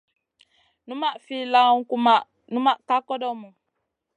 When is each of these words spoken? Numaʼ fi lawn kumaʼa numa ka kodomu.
Numaʼ 0.87 1.15
fi 1.25 1.35
lawn 1.53 1.79
kumaʼa 1.89 2.27
numa 2.53 2.71
ka 2.87 2.95
kodomu. 3.07 3.49